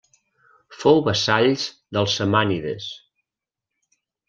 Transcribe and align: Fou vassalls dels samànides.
Fou 0.83 1.01
vassalls 1.07 1.67
dels 1.99 2.17
samànides. 2.23 2.91